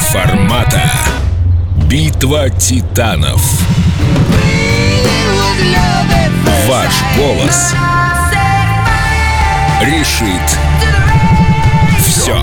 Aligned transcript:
формата. 0.00 0.90
Битва 1.88 2.50
титанов. 2.50 3.40
Ваш 6.68 6.92
голос 7.16 7.74
решит 9.82 10.58
все. 11.98 12.36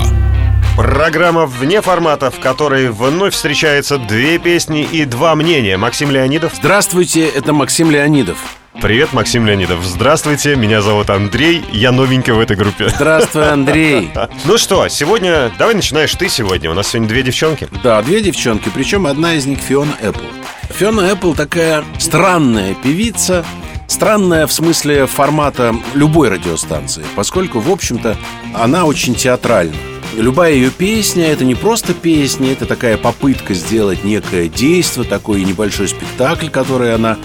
Программа 0.76 1.46
вне 1.46 1.80
формата, 1.82 2.30
в 2.30 2.38
которой 2.38 2.90
вновь 2.90 3.34
встречаются 3.34 3.98
две 3.98 4.38
песни 4.38 4.82
и 4.82 5.04
два 5.04 5.34
мнения. 5.34 5.76
Максим 5.76 6.10
Леонидов. 6.10 6.52
Здравствуйте, 6.54 7.26
это 7.26 7.52
Максим 7.52 7.90
Леонидов. 7.90 8.57
Привет, 8.80 9.12
Максим 9.12 9.44
Леонидов. 9.44 9.84
Здравствуйте, 9.84 10.54
меня 10.54 10.80
зовут 10.82 11.10
Андрей. 11.10 11.64
Я 11.72 11.90
новенький 11.90 12.32
в 12.32 12.38
этой 12.38 12.56
группе. 12.56 12.88
Здравствуй, 12.88 13.50
Андрей. 13.50 14.10
Ну 14.44 14.56
что, 14.56 14.86
сегодня... 14.88 15.50
Давай 15.58 15.74
начинаешь 15.74 16.14
ты 16.14 16.28
сегодня. 16.28 16.70
У 16.70 16.74
нас 16.74 16.88
сегодня 16.88 17.08
две 17.08 17.24
девчонки. 17.24 17.68
Да, 17.82 18.00
две 18.02 18.20
девчонки, 18.20 18.70
причем 18.72 19.06
одна 19.06 19.34
из 19.34 19.46
них 19.46 19.58
Фиона 19.58 19.94
Эппл. 20.00 20.24
Фиона 20.70 21.00
Эппл 21.12 21.32
такая 21.34 21.84
странная 21.98 22.74
певица, 22.74 23.44
Странная 23.88 24.46
в 24.46 24.52
смысле 24.52 25.06
формата 25.06 25.74
любой 25.94 26.28
радиостанции, 26.28 27.02
поскольку, 27.16 27.58
в 27.58 27.70
общем-то, 27.70 28.16
она 28.54 28.84
очень 28.84 29.14
театральна. 29.14 29.74
Любая 30.14 30.52
ее 30.52 30.70
песня– 30.70 31.26
это 31.26 31.44
не 31.44 31.54
просто 31.54 31.94
песня, 31.94 32.52
это 32.52 32.66
такая 32.66 32.98
попытка 32.98 33.54
сделать 33.54 34.04
некое 34.04 34.48
действие, 34.48 35.06
такой 35.06 35.42
небольшой 35.42 35.88
спектакль, 35.88 36.48
который 36.48 36.94
она 36.94 37.16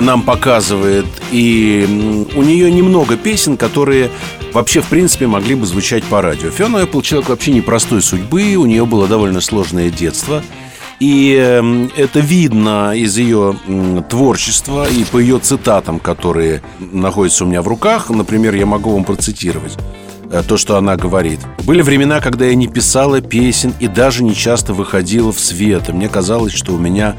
нам 0.00 0.22
показывает. 0.22 1.06
И 1.30 2.26
у 2.34 2.42
нее 2.42 2.70
немного 2.70 3.16
песен, 3.16 3.56
которые 3.56 4.10
вообще, 4.52 4.80
в 4.80 4.86
принципе, 4.86 5.26
могли 5.26 5.54
бы 5.54 5.66
звучать 5.66 6.04
по 6.04 6.22
радио. 6.22 6.50
Фиона 6.50 6.78
Эппл 6.78 7.00
человек 7.00 7.28
вообще 7.28 7.52
непростой 7.52 8.02
судьбы, 8.02 8.56
у 8.56 8.66
нее 8.66 8.86
было 8.86 9.06
довольно 9.06 9.40
сложное 9.40 9.90
детство– 9.90 10.42
и 10.98 11.92
это 11.96 12.20
видно 12.20 12.96
из 12.96 13.18
ее 13.18 13.56
творчества 14.08 14.86
и 14.88 15.04
по 15.04 15.18
ее 15.18 15.38
цитатам, 15.38 16.00
которые 16.00 16.62
находятся 16.78 17.44
у 17.44 17.48
меня 17.48 17.60
в 17.60 17.68
руках. 17.68 18.08
Например, 18.08 18.54
я 18.54 18.64
могу 18.64 18.92
вам 18.92 19.04
процитировать 19.04 19.76
э, 20.30 20.42
то, 20.46 20.56
что 20.56 20.76
она 20.78 20.96
говорит. 20.96 21.40
Были 21.64 21.82
времена, 21.82 22.20
когда 22.20 22.46
я 22.46 22.54
не 22.54 22.66
писала 22.66 23.20
песен 23.20 23.74
и 23.78 23.88
даже 23.88 24.24
не 24.24 24.34
часто 24.34 24.72
выходила 24.72 25.32
в 25.32 25.38
свет. 25.38 25.90
И 25.90 25.92
мне 25.92 26.08
казалось, 26.08 26.54
что 26.54 26.72
у 26.72 26.78
меня 26.78 27.14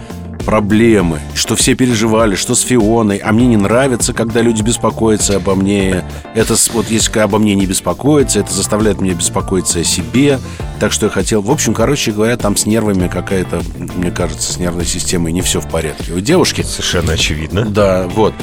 проблемы, 0.47 1.19
что 1.35 1.57
все 1.57 1.75
переживали, 1.75 2.35
что 2.35 2.55
с 2.55 2.61
Фионой, 2.61 3.17
а 3.17 3.33
мне 3.33 3.47
не 3.47 3.57
нравится, 3.57 4.13
когда 4.13 4.41
люди 4.41 4.61
беспокоятся 4.61 5.35
обо 5.35 5.55
мне. 5.55 6.05
Это 6.35 6.55
вот 6.71 6.89
если 6.89 7.19
обо 7.19 7.37
мне 7.37 7.53
не 7.53 7.65
беспокоиться, 7.65 8.39
это 8.39 8.53
заставляет 8.53 9.01
меня 9.01 9.13
беспокоиться 9.13 9.79
о 9.79 9.83
себе. 9.83 10.39
Так 10.79 10.93
что 10.93 11.07
я 11.07 11.09
хотел... 11.09 11.41
В 11.41 11.51
общем, 11.51 11.73
короче 11.73 12.13
говоря, 12.13 12.37
там 12.37 12.55
с 12.55 12.65
нервами 12.65 13.09
какая-то, 13.09 13.61
мне 13.97 14.09
кажется, 14.09 14.53
с 14.53 14.55
нервной 14.55 14.85
системой 14.85 15.33
не 15.33 15.41
все 15.41 15.59
в 15.59 15.67
порядке. 15.67 16.13
У 16.13 16.21
девушки... 16.21 16.61
Совершенно 16.61 17.11
очевидно. 17.11 17.65
Да, 17.65 18.07
вот. 18.15 18.33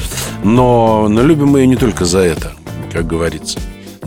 Но, 0.43 1.09
но 1.09 1.23
любим 1.23 1.49
мы 1.49 1.61
ее 1.61 1.67
не 1.67 1.77
только 1.77 2.05
за 2.05 2.19
это, 2.19 2.53
как 2.93 3.07
говорится. 3.07 3.59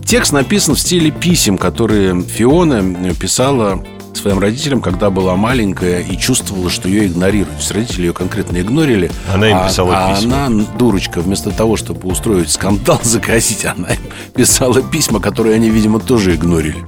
Текст 0.06 0.34
написан 0.34 0.76
в 0.76 0.80
стиле 0.80 1.10
писем, 1.10 1.58
которые 1.58 2.22
Фиона 2.22 3.14
писала 3.16 3.84
своим 4.18 4.40
родителям, 4.40 4.82
когда 4.82 5.10
была 5.10 5.36
маленькая 5.36 6.02
и 6.02 6.18
чувствовала, 6.18 6.70
что 6.70 6.90
ее 6.90 7.08
игнорируют. 7.08 7.50
То 7.50 7.58
есть 7.58 7.72
родители 7.72 8.08
ее 8.08 8.14
конкретно 8.14 8.60
игнорили. 8.60 9.12
Она 9.34 9.50
им 9.50 9.68
писала 9.68 9.94
а, 9.96 10.16
письма. 10.16 10.44
А 10.44 10.46
она, 10.48 10.66
дурочка, 10.78 11.22
вместо 11.22 11.52
того, 11.52 11.78
чтобы 11.78 12.10
устроить 12.10 12.52
скандал, 12.52 13.00
закрасить, 13.04 13.66
она 13.66 13.90
им 13.90 14.02
писала 14.34 14.82
письма, 14.82 15.20
которые 15.20 15.56
они, 15.56 15.70
видимо, 15.70 16.00
тоже 16.00 16.36
игнорили. 16.36 16.86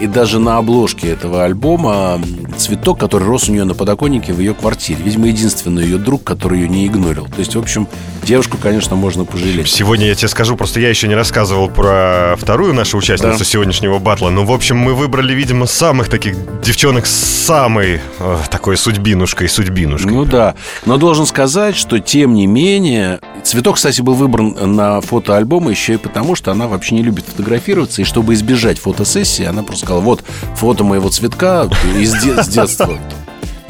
И 0.00 0.06
даже 0.06 0.38
на 0.38 0.56
обложке 0.56 1.08
этого 1.08 1.44
альбома 1.44 2.18
цветок, 2.56 2.98
который 2.98 3.28
рос 3.28 3.50
у 3.50 3.52
нее 3.52 3.64
на 3.64 3.74
подоконнике 3.74 4.32
в 4.32 4.38
ее 4.38 4.54
квартире. 4.54 5.02
Видимо, 5.04 5.26
единственный 5.26 5.84
ее 5.84 5.98
друг, 5.98 6.24
который 6.24 6.60
ее 6.60 6.68
не 6.70 6.86
игнорил. 6.86 7.26
То 7.26 7.40
есть, 7.40 7.54
в 7.54 7.58
общем, 7.58 7.86
девушку, 8.24 8.58
конечно, 8.58 8.96
можно 8.96 9.24
пожалеть. 9.24 9.68
Сегодня 9.68 10.06
я 10.06 10.14
тебе 10.14 10.28
скажу, 10.28 10.56
просто 10.56 10.80
я 10.80 10.88
еще 10.88 11.08
не 11.08 11.14
рассказывал 11.14 11.68
про 11.68 12.36
вторую 12.38 12.74
нашу 12.74 12.98
участницу 12.98 13.38
да. 13.38 13.44
сегодняшнего 13.44 13.98
батла. 13.98 14.30
Ну, 14.30 14.44
в 14.44 14.52
общем, 14.52 14.76
мы 14.76 14.94
выбрали, 14.94 15.34
видимо, 15.34 15.66
самых 15.66 16.08
таких 16.08 16.36
девчонок 16.62 17.06
с 17.06 17.10
самой 17.10 18.00
э, 18.18 18.38
такой 18.50 18.76
судьбинушкой, 18.76 19.48
судьбинушкой. 19.48 20.12
Ну 20.12 20.24
да. 20.24 20.54
Но 20.86 20.96
должен 20.96 21.26
сказать, 21.26 21.76
что 21.76 21.98
тем 21.98 22.34
не 22.34 22.46
менее... 22.46 23.20
Цветок, 23.42 23.76
кстати, 23.76 24.02
был 24.02 24.14
выбран 24.14 24.56
на 24.76 25.00
фото 25.00 25.36
альбома 25.36 25.70
еще 25.70 25.94
и 25.94 25.96
потому, 25.96 26.34
что 26.34 26.52
она 26.52 26.68
вообще 26.68 26.94
не 26.94 27.02
любит 27.02 27.24
фотографироваться. 27.24 28.02
И 28.02 28.04
чтобы 28.04 28.34
избежать 28.34 28.78
фотосессии, 28.78 29.44
она 29.44 29.62
просто 29.62 29.86
сказал, 29.86 30.02
вот 30.02 30.22
фото 30.56 30.84
моего 30.84 31.08
цветка 31.08 31.68
из 31.96 32.12
детства. 32.22 32.98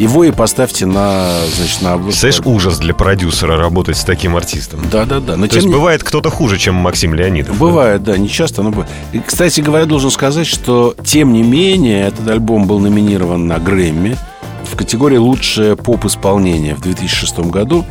Его 0.00 0.24
и 0.24 0.30
поставьте 0.30 0.86
на, 0.86 1.28
значит, 1.54 1.82
на 1.82 1.98
Знаешь, 2.10 2.40
ужас 2.46 2.78
для 2.78 2.94
продюсера 2.94 3.58
работать 3.58 3.98
с 3.98 4.02
таким 4.02 4.34
артистом. 4.34 4.80
Да-да-да. 4.90 5.34
То 5.34 5.56
есть 5.56 5.66
не... 5.66 5.72
бывает 5.72 6.02
кто-то 6.02 6.30
хуже, 6.30 6.56
чем 6.56 6.74
Максим 6.74 7.12
Леонидов. 7.12 7.58
Бывает, 7.58 8.02
да, 8.02 8.16
не 8.16 8.30
часто, 8.30 8.62
но 8.62 8.70
бывает. 8.70 8.88
И, 9.12 9.18
кстати 9.18 9.60
говоря, 9.60 9.84
должен 9.84 10.10
сказать, 10.10 10.46
что 10.46 10.94
тем 11.04 11.34
не 11.34 11.42
менее 11.42 12.06
этот 12.06 12.26
альбом 12.28 12.66
был 12.66 12.78
номинирован 12.78 13.46
на 13.46 13.58
Грэмми 13.58 14.16
в 14.64 14.74
категории 14.74 15.18
«Лучшее 15.18 15.76
поп-исполнение» 15.76 16.74
в 16.74 16.80
2006 16.80 17.40
году. 17.50 17.84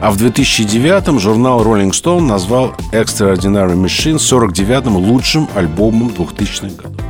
А 0.00 0.10
в 0.10 0.16
2009 0.16 1.20
журнал 1.20 1.62
Rolling 1.62 1.90
Stone 1.90 2.20
назвал 2.20 2.74
Extraordinary 2.92 3.74
Machine 3.74 4.16
49-м 4.16 4.96
лучшим 4.96 5.48
альбомом 5.54 6.08
2000-х 6.08 6.82
годов. 6.82 7.06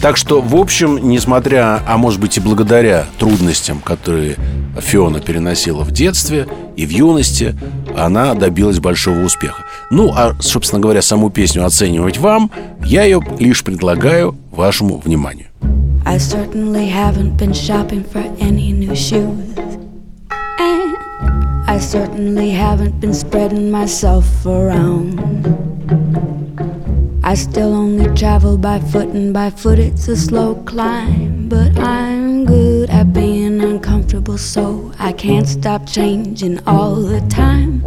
Так 0.00 0.16
что, 0.16 0.40
в 0.40 0.56
общем, 0.56 0.98
несмотря, 1.08 1.80
а 1.86 1.96
может 1.96 2.20
быть 2.20 2.36
и 2.36 2.40
благодаря 2.40 3.06
трудностям, 3.18 3.80
которые 3.80 4.36
Фиона 4.78 5.20
переносила 5.20 5.82
в 5.84 5.92
детстве 5.92 6.46
и 6.76 6.84
в 6.84 6.90
юности, 6.90 7.56
она 7.96 8.34
добилась 8.34 8.80
большого 8.80 9.20
успеха. 9.20 9.64
Ну, 9.90 10.12
а, 10.14 10.34
собственно 10.40 10.80
говоря, 10.80 11.00
саму 11.00 11.30
песню 11.30 11.64
оценивать 11.64 12.18
вам, 12.18 12.50
я 12.84 13.04
ее 13.04 13.22
лишь 13.38 13.62
предлагаю 13.62 14.36
вашему 14.50 14.98
вниманию. 14.98 15.46
I. 16.04 16.18
I 21.66 21.78
certainly 21.78 22.50
haven't 22.50 23.00
been 23.00 23.14
spreading 23.14 23.70
myself 23.70 24.44
around. 24.44 25.18
I 27.24 27.34
still 27.34 27.74
only 27.74 28.14
travel 28.14 28.58
by 28.58 28.80
foot, 28.80 29.08
and 29.08 29.32
by 29.32 29.50
foot 29.50 29.78
it's 29.78 30.06
a 30.08 30.16
slow 30.16 30.56
climb. 30.66 31.48
But 31.48 31.76
I'm 31.78 32.44
good 32.44 32.90
at 32.90 33.12
being 33.14 33.62
uncomfortable, 33.62 34.36
so 34.36 34.92
I 34.98 35.12
can't 35.12 35.48
stop 35.48 35.86
changing 35.86 36.60
all 36.66 36.96
the 36.96 37.20
time. 37.28 37.82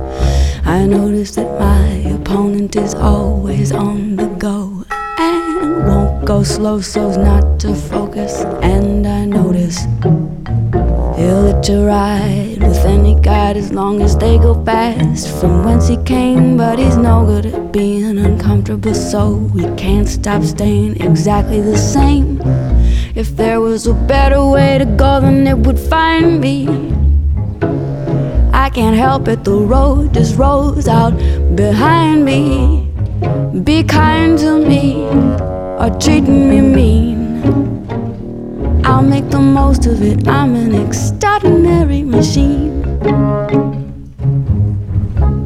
I 0.66 0.86
notice 0.86 1.36
that 1.36 1.60
my 1.60 1.88
opponent 2.16 2.76
is 2.76 2.96
always 2.96 3.72
on 3.72 4.16
the 4.16 4.28
go 4.28 4.84
and 5.20 5.88
won't 5.88 6.26
go 6.26 6.44
slow 6.44 6.82
so's 6.82 7.18
not 7.18 7.60
to 7.62 7.76
focus. 7.76 8.42
And 8.64 9.06
I 9.08 9.26
notice 9.26 9.86
He'll 11.18 11.42
let 11.42 11.68
you 11.70 11.86
ride 11.86 12.47
with 12.62 12.86
any 12.86 13.16
guide 13.16 13.58
as 13.58 13.72
long 13.72 14.02
as 14.02 14.18
they 14.18 14.38
go 14.38 14.54
fast 14.64 15.28
from 15.40 15.64
whence 15.64 15.88
he 15.88 15.98
came. 16.04 16.58
But 16.58 16.80
he's 16.80 16.98
no 16.98 17.26
good 17.26 17.46
at 17.48 17.72
being 17.72 18.18
uncomfortable, 18.18 18.94
so 18.94 19.36
we 19.54 19.64
can't 19.76 20.08
stop 20.08 20.44
staying 20.44 21.02
exactly 21.02 21.62
the 21.62 21.78
same. 21.78 22.42
If 23.16 23.36
there 23.36 23.62
was 23.62 23.88
a 23.88 23.94
better 23.94 24.46
way 24.46 24.78
to 24.78 24.86
go, 24.86 25.20
then 25.22 25.48
it 25.48 25.58
would 25.58 25.80
find 25.80 26.40
me. 26.40 26.68
I 28.54 28.70
can't 28.70 28.96
help 28.96 29.28
it, 29.28 29.44
the 29.44 29.56
road 29.56 30.14
just 30.14 30.38
rolls 30.38 30.88
out 30.88 31.18
behind 31.56 32.26
me. 32.26 32.92
Be 33.64 33.84
kind 33.84 34.38
to 34.40 34.60
me 34.60 35.06
or 35.82 35.90
treat 36.00 36.22
me 36.22 36.62
mean. 36.62 37.18
I'll 38.86 39.02
make 39.04 39.30
the 39.30 39.40
most 39.40 39.86
of 39.86 40.02
it. 40.02 40.28
I'm 40.28 40.56
an 40.56 40.74
extraordinary 40.74 41.97
machine. 42.18 42.84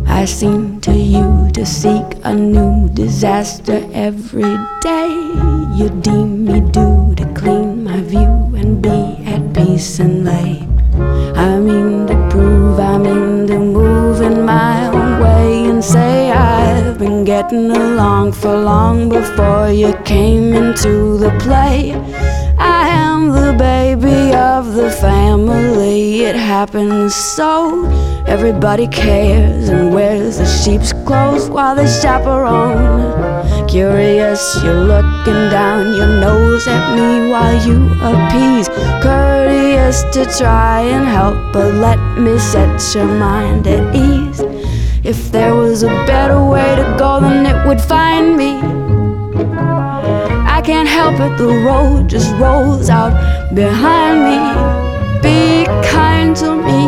I 0.08 0.24
seem 0.24 0.80
to 0.88 0.94
you 0.94 1.50
to 1.56 1.66
seek 1.66 2.08
a 2.24 2.34
new 2.34 2.88
disaster 2.94 3.80
every 3.92 4.56
day. 4.80 5.12
You 5.78 5.90
deem 6.08 6.46
me 6.46 6.62
due 6.78 7.14
to 7.20 7.26
clean 7.40 7.84
my 7.84 8.00
view 8.14 8.32
and 8.60 8.82
be 8.82 9.00
at 9.34 9.44
peace 9.54 10.00
and 10.00 10.24
lay. 10.24 10.54
I 11.48 11.60
mean 11.60 12.08
to 12.08 12.16
prove, 12.32 12.80
I 12.80 12.98
mean 12.98 13.48
to 13.48 13.60
move 13.60 14.22
in 14.22 14.46
my 14.46 14.88
own 14.88 15.12
way 15.24 15.70
and 15.70 15.84
say 15.84 16.32
I've 16.32 16.98
been 16.98 17.26
getting 17.26 17.70
along 17.70 18.32
for 18.32 18.56
long 18.56 19.10
before 19.10 19.70
you 19.72 19.92
came 20.06 20.54
into 20.54 21.18
the 21.18 21.32
play. 21.46 21.80
I 22.58 22.88
am 22.88 23.20
the 23.40 23.52
baby 23.58 24.34
of 24.54 24.74
the 24.80 24.90
family. 24.90 25.81
It 26.24 26.36
happens 26.36 27.16
so. 27.16 27.84
Everybody 28.28 28.88
cares 28.88 29.70
and 29.70 29.92
wears 29.92 30.38
the 30.38 30.46
sheep's 30.46 30.94
clothes 30.94 31.50
while 31.50 31.76
they 31.76 31.88
chaperone. 31.88 33.68
Curious 33.68 34.56
you're 34.64 34.84
looking 34.86 35.50
down 35.50 35.96
your 35.96 36.22
nose 36.22 36.68
at 36.68 36.96
me 36.96 37.32
while 37.32 37.58
you 37.68 37.88
appease. 38.04 38.70
Courteous 39.02 40.04
to 40.14 40.26
try 40.38 40.82
and 40.82 41.08
help, 41.08 41.54
but 41.54 41.74
let 41.74 41.98
me 42.20 42.38
set 42.38 42.80
your 42.94 43.08
mind 43.08 43.66
at 43.66 43.96
ease. 43.96 44.42
If 45.04 45.32
there 45.32 45.56
was 45.56 45.82
a 45.82 45.90
better 46.06 46.42
way 46.46 46.76
to 46.76 46.96
go, 47.00 47.20
then 47.20 47.48
it 47.48 47.68
would 47.68 47.82
find 47.82 48.38
me. 48.38 48.62
I 50.46 50.62
can't 50.64 50.88
help 50.88 51.20
it, 51.20 51.36
the 51.40 51.48
road 51.66 52.08
just 52.08 52.32
rolls 52.36 52.92
out 52.92 53.12
behind 53.56 54.20
me. 54.30 54.91
Be 55.22 55.66
kind 55.84 56.36
to 56.38 56.56
me 56.56 56.84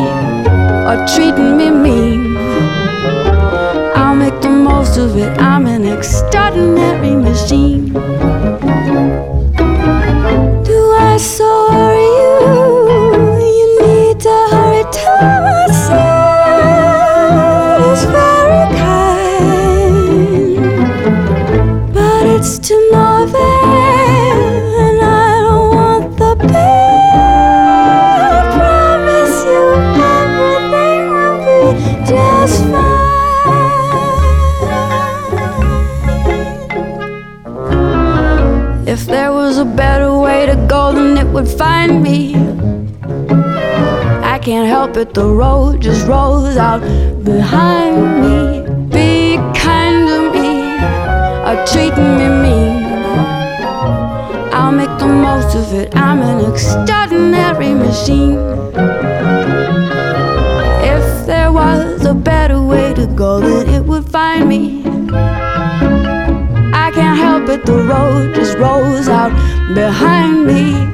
or 0.90 0.98
treating 1.14 1.58
me 1.58 1.70
mean. 1.70 2.38
I'll 3.96 4.16
make 4.16 4.40
the 4.42 4.50
most 4.50 4.98
of 4.98 5.18
it. 5.18 5.32
I'm 5.40 5.66
an 5.68 5.86
extraordinary 5.86 7.16
machine. 7.16 7.73
It, 44.98 45.14
the 45.14 45.26
road 45.26 45.82
just 45.82 46.08
rolls 46.08 46.58
out 46.58 46.82
behind 47.24 48.22
me. 48.24 48.62
Be 48.88 49.38
kind 49.54 50.08
to 50.08 50.32
me, 50.34 50.78
uh, 50.78 51.50
or 51.50 51.66
treating 51.66 52.18
me 52.20 52.28
mean. 52.44 52.84
I'll 54.54 54.72
make 54.72 54.96
the 55.00 55.08
most 55.08 55.56
of 55.56 55.74
it. 55.74 55.96
I'm 55.96 56.22
an 56.22 56.52
extraordinary 56.52 57.74
machine. 57.74 58.38
If 60.94 61.26
there 61.26 61.52
was 61.52 62.06
a 62.06 62.14
better 62.14 62.62
way 62.62 62.94
to 62.94 63.08
go, 63.08 63.40
then 63.40 63.70
it 63.70 63.84
would 63.86 64.06
find 64.06 64.48
me. 64.48 64.84
I 66.86 66.92
can't 66.94 67.18
help 67.18 67.50
it, 67.50 67.66
the 67.66 67.78
road 67.84 68.36
just 68.36 68.58
rolls 68.58 69.08
out 69.08 69.32
behind 69.74 70.46
me. 70.46 70.88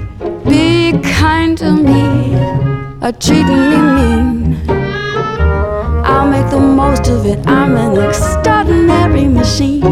Be 0.45 0.99
kind 1.01 1.57
to 1.57 1.71
me, 1.71 2.35
uh, 2.35 3.09
or 3.09 3.11
treating 3.11 3.69
me 3.71 3.88
of 7.09 7.25
it. 7.25 7.39
I'm 7.47 7.75
an 7.75 7.97
extraordinary 8.07 9.27
machine. 9.27 9.83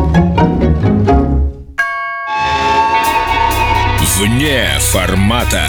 Вне 4.17 4.79
формата. 4.79 5.67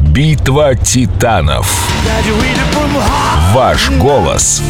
Битва 0.00 0.74
титанов. 0.74 1.88
Ваш 3.54 3.90
голос 3.90 4.62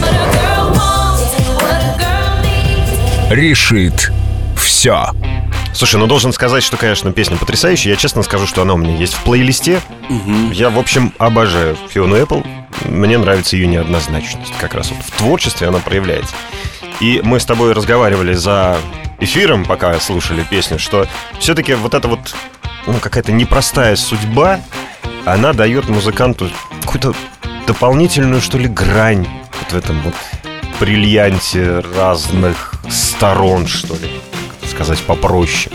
решит 3.31 4.13
все. 4.57 5.07
Слушай, 5.73 5.97
ну 5.97 6.07
должен 6.07 6.33
сказать, 6.33 6.63
что, 6.63 6.77
конечно, 6.77 7.13
песня 7.13 7.37
потрясающая. 7.37 7.93
Я 7.93 7.97
честно 7.97 8.23
скажу, 8.23 8.47
что 8.47 8.63
она 8.63 8.75
у 8.75 8.77
меня 8.77 8.97
есть 8.97 9.15
в 9.15 9.23
плейлисте. 9.23 9.81
Я, 10.53 10.71
в 10.71 10.79
общем, 10.79 11.13
обожаю 11.19 11.77
Фиону 11.89 12.17
Apple. 12.17 12.47
Мне 12.85 13.19
нравится 13.19 13.57
ее 13.57 13.67
неоднозначность. 13.67 14.53
Как 14.61 14.75
раз 14.75 14.91
вот 14.91 15.05
в 15.05 15.11
творчестве 15.13 15.69
она 15.69 15.79
проявляется. 15.79 16.35
И 17.01 17.21
мы 17.25 17.41
с 17.41 17.47
тобой 17.47 17.73
разговаривали 17.73 18.35
за 18.35 18.79
эфиром, 19.19 19.65
пока 19.65 19.99
слушали 19.99 20.45
песню, 20.49 20.79
что 20.79 21.07
все-таки 21.39 21.75
вот 21.75 21.95
эта 21.95 22.07
вот 22.07 22.35
ну, 22.87 22.95
какая-то 22.95 23.33
непростая 23.33 23.97
судьба, 23.97 24.61
она 25.25 25.53
дает 25.53 25.89
музыканту 25.89 26.51
какую-то 26.83 27.15
дополнительную, 27.67 28.41
что 28.41 28.59
ли, 28.59 28.69
грань 28.69 29.27
вот 29.61 29.73
в 29.73 29.77
этом 29.77 30.01
вот 30.03 30.15
бриллианте 30.81 31.81
разных 31.97 32.75
сторон, 32.91 33.67
что 33.67 33.95
ли, 33.95 34.11
сказать 34.85 35.03
попроще. 35.05 35.71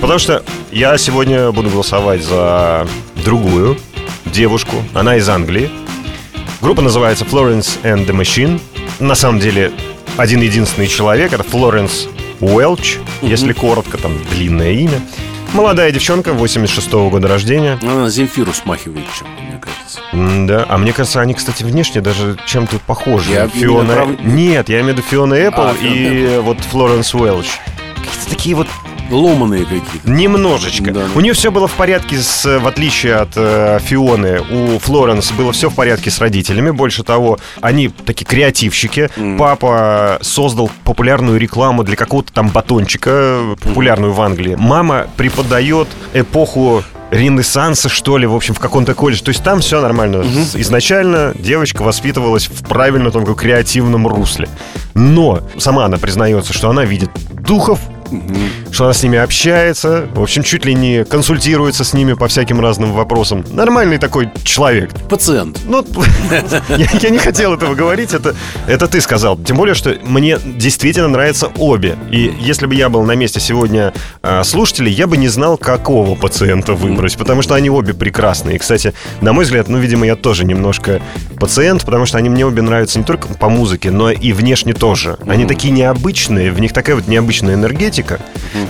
Потому 0.00 0.18
что 0.18 0.42
я 0.72 0.96
сегодня 0.98 1.52
буду 1.52 1.70
голосовать 1.70 2.22
за 2.22 2.86
другую 3.24 3.76
девушку. 4.24 4.76
Она 4.94 5.16
из 5.16 5.28
Англии. 5.28 5.70
Группа 6.60 6.82
называется 6.82 7.24
Florence 7.24 7.78
and 7.82 8.06
the 8.06 8.12
Machine. 8.18 8.60
На 8.98 9.14
самом 9.14 9.40
деле, 9.40 9.72
один 10.16 10.40
единственный 10.40 10.88
человек, 10.88 11.32
это 11.32 11.42
Флоренс 11.42 12.08
Уэлч, 12.40 12.96
если 13.22 13.52
коротко, 13.52 13.98
там 13.98 14.12
длинное 14.30 14.72
имя. 14.72 15.00
Молодая 15.52 15.90
девчонка, 15.92 16.30
86-го 16.30 17.08
года 17.08 17.28
рождения. 17.28 17.78
Она 17.82 17.94
на 17.94 18.10
Земфиру 18.10 18.52
смахивает 18.52 19.04
чем 19.16 19.28
мне 19.48 19.60
кажется. 19.60 20.46
Да, 20.46 20.66
а 20.68 20.76
мне 20.76 20.92
кажется, 20.92 21.20
они, 21.20 21.34
кстати, 21.34 21.62
внешне 21.62 22.00
даже 22.00 22.36
чем-то 22.46 22.78
похожи. 22.86 23.30
Я 23.32 23.48
Фиона... 23.48 23.94
прав- 23.94 24.20
Нет, 24.24 24.68
я 24.68 24.80
имею 24.80 24.94
в 24.94 24.98
виду 24.98 25.08
Фиона 25.08 25.34
Эппл 25.34 25.60
А, 25.62 25.74
и 25.80 26.40
вот 26.42 26.60
Флоренс 26.60 27.14
Уэлч. 27.14 27.46
Какие-то 28.06 28.30
такие 28.30 28.54
вот 28.56 28.66
Ломаные 29.08 29.62
какие-то. 29.64 30.10
Немножечко. 30.10 30.90
Да. 30.90 31.04
У 31.14 31.20
нее 31.20 31.32
все 31.32 31.52
было 31.52 31.68
в 31.68 31.72
порядке, 31.74 32.16
с, 32.18 32.58
в 32.58 32.66
отличие 32.66 33.14
от 33.14 33.34
э, 33.36 33.78
Фионы. 33.80 34.40
У 34.50 34.80
Флоренс 34.80 35.30
было 35.30 35.52
все 35.52 35.70
в 35.70 35.74
порядке 35.76 36.10
с 36.10 36.18
родителями. 36.18 36.70
Больше 36.70 37.04
того, 37.04 37.38
они 37.60 37.86
такие 37.88 38.24
креативщики. 38.24 39.08
Папа 39.38 40.18
создал 40.22 40.72
популярную 40.82 41.38
рекламу 41.38 41.84
для 41.84 41.94
какого-то 41.94 42.32
там 42.32 42.48
батончика, 42.48 43.42
популярную 43.62 44.12
в 44.12 44.20
Англии. 44.20 44.56
Мама 44.58 45.06
преподает 45.16 45.86
эпоху 46.12 46.82
ренессанса, 47.12 47.88
что 47.88 48.18
ли, 48.18 48.26
в 48.26 48.34
общем, 48.34 48.54
в 48.54 48.58
каком-то 48.58 48.94
колледже. 48.94 49.22
То 49.22 49.28
есть 49.28 49.44
там 49.44 49.60
все 49.60 49.80
нормально. 49.80 50.24
С- 50.24 50.56
Изначально 50.56 51.32
девочка 51.38 51.82
воспитывалась 51.82 52.48
в 52.48 52.64
правильном 52.66 53.12
таком 53.12 53.36
креативном 53.36 54.08
русле. 54.08 54.48
Но 54.94 55.42
сама 55.58 55.84
она 55.84 55.98
признается, 55.98 56.52
что 56.52 56.68
она 56.70 56.84
видит 56.84 57.10
духов, 57.30 57.78
что 58.70 58.84
она 58.84 58.92
с 58.92 59.02
ними 59.02 59.18
общается, 59.18 60.08
в 60.14 60.20
общем, 60.20 60.42
чуть 60.42 60.64
ли 60.64 60.74
не 60.74 61.04
консультируется 61.04 61.84
с 61.84 61.92
ними 61.92 62.12
по 62.12 62.28
всяким 62.28 62.60
разным 62.60 62.92
вопросам. 62.92 63.44
Нормальный 63.50 63.98
такой 63.98 64.30
человек. 64.44 64.90
Пациент. 65.08 65.60
Ну, 65.66 65.84
я, 67.02 67.10
не 67.10 67.18
хотел 67.18 67.54
этого 67.54 67.74
говорить, 67.74 68.12
это, 68.14 68.34
ты 68.86 69.00
сказал. 69.00 69.36
Тем 69.38 69.56
более, 69.56 69.74
что 69.74 69.96
мне 70.02 70.38
действительно 70.44 71.08
нравятся 71.08 71.48
обе. 71.56 71.96
И 72.10 72.34
если 72.40 72.66
бы 72.66 72.74
я 72.74 72.88
был 72.88 73.02
на 73.02 73.12
месте 73.12 73.40
сегодня 73.40 73.92
а, 74.22 74.44
слушателей, 74.44 74.92
я 74.92 75.06
бы 75.06 75.16
не 75.16 75.28
знал, 75.28 75.56
какого 75.56 76.14
пациента 76.14 76.74
выбрать, 76.74 77.16
потому 77.16 77.42
что 77.42 77.54
они 77.54 77.70
обе 77.70 77.94
прекрасные. 77.94 78.58
Кстати, 78.58 78.92
на 79.20 79.32
мой 79.32 79.44
взгляд, 79.44 79.68
ну, 79.68 79.78
видимо, 79.78 80.06
я 80.06 80.16
тоже 80.16 80.44
немножко 80.44 81.00
пациент, 81.38 81.84
потому 81.84 82.06
что 82.06 82.18
они 82.18 82.28
мне 82.28 82.46
обе 82.46 82.62
нравятся 82.62 82.98
не 82.98 83.04
только 83.04 83.28
по 83.28 83.48
музыке, 83.48 83.90
но 83.90 84.10
и 84.10 84.32
внешне 84.32 84.74
тоже. 84.74 85.16
Они 85.26 85.46
такие 85.46 85.72
необычные, 85.72 86.52
в 86.52 86.60
них 86.60 86.72
такая 86.72 86.96
вот 86.96 87.08
необычная 87.08 87.54
энергетика, 87.54 87.95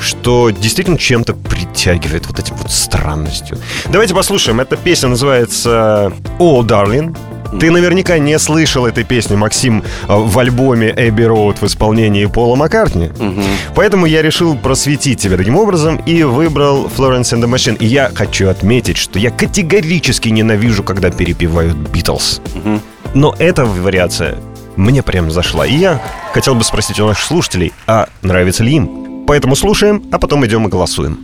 что 0.00 0.50
действительно 0.50 0.98
чем-то 0.98 1.34
притягивает 1.34 2.26
вот 2.26 2.38
этим 2.38 2.56
вот 2.56 2.70
странностью. 2.70 3.58
Давайте 3.90 4.14
послушаем. 4.14 4.60
Эта 4.60 4.76
песня 4.76 5.08
называется 5.10 6.12
«Oh, 6.38 6.60
Darling». 6.62 7.16
Ты 7.60 7.70
наверняка 7.70 8.18
не 8.18 8.38
слышал 8.40 8.86
этой 8.86 9.04
песни, 9.04 9.36
Максим, 9.36 9.82
э, 9.82 9.84
в 10.08 10.36
альбоме 10.38 10.92
Эбби 10.96 11.22
Роуд 11.22 11.62
в 11.62 11.66
исполнении 11.66 12.26
Пола 12.26 12.56
Маккартни. 12.56 13.10
Поэтому 13.74 14.06
я 14.06 14.20
решил 14.20 14.56
просветить 14.56 15.20
тебя 15.20 15.36
таким 15.36 15.56
образом 15.56 15.96
и 16.06 16.24
выбрал 16.24 16.86
Florence 16.86 17.32
and 17.32 17.42
the 17.42 17.48
Machine. 17.48 17.76
И 17.78 17.86
я 17.86 18.10
хочу 18.14 18.48
отметить, 18.48 18.96
что 18.96 19.18
я 19.20 19.30
категорически 19.30 20.28
ненавижу, 20.28 20.82
когда 20.82 21.10
перепевают 21.10 21.76
Битлз. 21.76 22.40
Но 23.14 23.34
эта 23.38 23.64
вариация 23.64 24.36
мне 24.74 25.02
прям 25.02 25.30
зашла. 25.30 25.66
И 25.66 25.76
я 25.76 26.02
хотел 26.32 26.54
бы 26.54 26.64
спросить 26.64 27.00
у 27.00 27.06
наших 27.06 27.24
слушателей, 27.24 27.72
а 27.86 28.08
нравится 28.22 28.64
ли 28.64 28.74
им? 28.74 29.05
Поэтому 29.26 29.56
слушаем, 29.56 30.02
а 30.12 30.18
потом 30.18 30.44
идем 30.46 30.66
и 30.66 30.70
голосуем. 30.70 31.18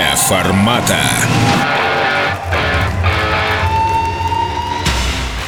Вне 0.00 0.16
формата. 0.16 0.96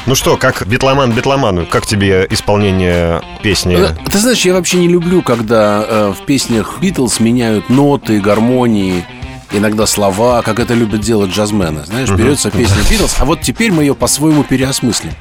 Ну 0.04 0.14
что, 0.14 0.36
как 0.36 0.66
битломан 0.66 1.12
битломану, 1.12 1.64
как 1.64 1.86
тебе 1.86 2.26
исполнение 2.28 3.22
песни? 3.42 3.76
Э, 3.78 3.96
Ты 4.10 4.18
знаешь, 4.18 4.44
я 4.44 4.52
вообще 4.52 4.76
не 4.76 4.88
люблю, 4.88 5.22
когда 5.22 5.84
э, 5.88 6.12
в 6.14 6.26
песнях 6.26 6.78
Битлз 6.82 7.20
меняют 7.20 7.70
ноты, 7.70 8.20
гармонии, 8.20 9.06
иногда 9.52 9.86
слова, 9.86 10.42
как 10.42 10.58
это 10.58 10.74
любят 10.74 11.00
делать 11.00 11.30
джазмены. 11.30 11.86
Знаешь, 11.86 12.10
берется 12.10 12.50
песня 12.50 12.82
Битлз, 12.90 13.16
а 13.20 13.24
вот 13.24 13.40
теперь 13.40 13.72
мы 13.72 13.84
ее 13.84 13.94
по-своему 13.94 14.44
переосмыслим. 14.44 15.12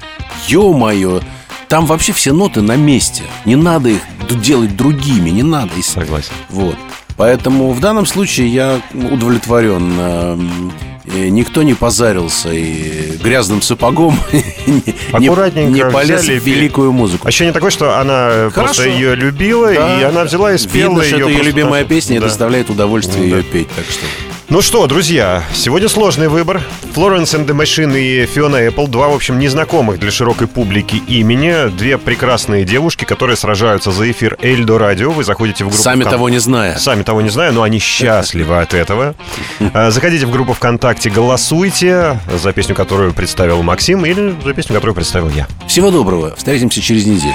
Ё-моё, 0.47 1.21
там 1.69 1.85
вообще 1.85 2.11
все 2.11 2.33
ноты 2.33 2.61
на 2.61 2.75
месте. 2.75 3.23
Не 3.45 3.55
надо 3.55 3.89
их 3.89 4.01
делать 4.41 4.75
другими, 4.75 5.29
не 5.29 5.43
надо. 5.43 5.71
Согласен. 5.81 6.33
Вот. 6.49 6.75
Поэтому 7.21 7.71
в 7.71 7.79
данном 7.79 8.07
случае 8.07 8.47
я 8.47 8.81
удовлетворен. 9.11 9.93
Эм, 9.99 10.71
э, 11.05 11.27
Никто 11.27 11.61
не 11.61 11.75
позарился 11.75 12.49
и 12.51 13.15
грязным 13.21 13.61
сапогом 13.61 14.17
не- 14.31 15.65
не- 15.67 15.85
полез 15.91 16.23
взяли 16.23 16.39
в 16.39 16.43
великую 16.47 16.91
музыку. 16.91 17.27
Ощущение 17.27 17.53
такое, 17.53 17.69
что 17.69 17.99
она 17.99 18.49
просто 18.51 18.81
Хорошо. 18.81 18.83
ее 18.85 19.13
любила, 19.13 19.71
Да. 19.71 19.99
и 20.01 20.03
она 20.03 20.23
взяла 20.23 20.51
и 20.53 20.57
спела 20.57 20.89
Видно, 20.93 21.03
что 21.03 21.15
ее. 21.17 21.21
это 21.21 21.29
ее 21.29 21.35
просто 21.37 21.51
любимая 21.51 21.81
так. 21.83 21.89
песня 21.89 22.15
и 22.15 22.19
Да. 22.19 22.25
доставляет 22.25 22.71
удовольствие 22.71 23.19
Ну, 23.19 23.35
ее 23.37 23.43
да. 23.43 23.49
петь. 23.51 23.67
Так 23.75 23.85
что 23.85 24.05
Ну 24.49 24.61
что, 24.61 24.85
друзья, 24.85 25.43
сегодня 25.53 25.87
сложный 25.87 26.27
выбор. 26.27 26.61
Florence 26.93 27.33
and 27.37 27.45
the 27.45 27.55
Machine 27.55 27.97
и 27.97 28.25
Fiona 28.25 28.67
Apple. 28.69 28.87
Два, 28.89 29.07
в 29.07 29.13
общем, 29.15 29.39
незнакомых 29.39 29.97
для 29.97 30.11
широкой 30.11 30.47
публики 30.47 30.97
имени. 31.07 31.69
Две 31.69 31.97
прекрасные 31.97 32.65
девушки, 32.65 33.05
которые 33.05 33.37
сражаются 33.37 33.91
за 33.91 34.11
эфир 34.11 34.37
Эльдо 34.41 34.77
Радио. 34.77 35.11
Вы 35.11 35.23
заходите 35.23 35.63
в 35.63 35.67
группу... 35.69 35.81
сами 35.81 36.03
Вкон- 36.03 36.09
того 36.09 36.27
не 36.29 36.39
зная. 36.39 36.75
Сами 36.77 37.03
того 37.03 37.21
не 37.21 37.29
знаю, 37.29 37.53
но 37.53 37.63
они 37.63 37.79
счастливы 37.79 38.59
от 38.59 38.73
этого. 38.73 39.15
А, 39.73 39.89
Заходите 39.91 40.25
в 40.25 40.31
группу 40.31 40.53
ВКонтакте, 40.53 41.09
голосуйте 41.09 42.19
за 42.33 42.51
песню, 42.51 42.75
которую 42.75 43.13
представил 43.13 43.61
Максим, 43.63 44.05
или 44.05 44.35
за 44.43 44.53
песню, 44.53 44.73
которую 44.73 44.95
представил 44.95 45.29
я. 45.29 45.47
Всего 45.67 45.91
доброго. 45.91 46.35
Встретимся 46.35 46.81
через 46.81 47.05
неделю. 47.05 47.33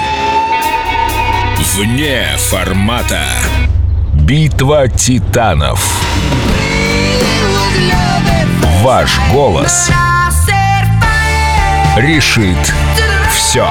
Вне 1.77 2.27
формата. 2.37 3.23
Битва 4.13 4.89
титанов. 4.89 6.03
Ваш 8.87 9.19
голос 9.33 9.90
решит 11.97 12.73
все. 13.33 13.66